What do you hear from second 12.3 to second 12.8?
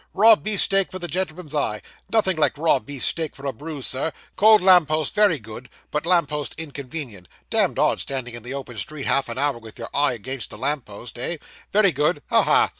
ha! ha!